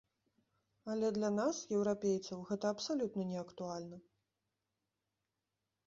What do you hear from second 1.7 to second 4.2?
еўрапейцаў, гэта абсалютна неактуальна.